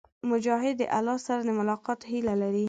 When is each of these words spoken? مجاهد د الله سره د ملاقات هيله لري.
مجاهد 0.31 0.75
د 0.79 0.83
الله 0.97 1.17
سره 1.27 1.41
د 1.47 1.49
ملاقات 1.59 1.99
هيله 2.11 2.33
لري. 2.41 2.59